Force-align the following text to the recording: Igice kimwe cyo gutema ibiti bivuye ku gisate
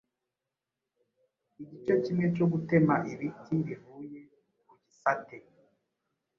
Igice 1.61 1.93
kimwe 2.03 2.25
cyo 2.35 2.45
gutema 2.51 2.95
ibiti 3.11 3.53
bivuye 3.65 4.19
ku 4.65 4.73
gisate 4.83 5.37